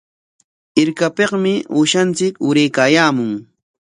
Hirkapikmi 0.79 1.51
uushanchik 1.79 2.33
uraykaayaamun. 2.47 3.31